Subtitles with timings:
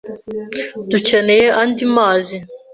[0.91, 2.37] Dukeneye andi mazi.